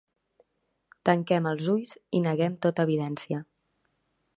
[1.09, 3.49] Tanquem els ulls i neguem tota evidència.